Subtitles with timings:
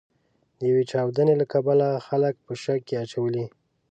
[0.57, 3.45] د یوې چاودنې له کبله خلک په شک کې اچولي.